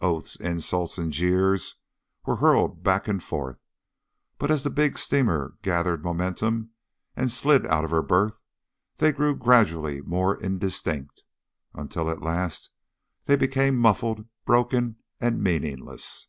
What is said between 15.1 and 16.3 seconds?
and meaningless.